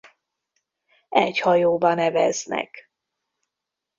Egy 1.09 1.39
hajóban 1.39 1.97
eveznek. 1.99 2.91